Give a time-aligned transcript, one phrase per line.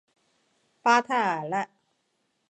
[0.81, 1.69] 巴泰尔奈。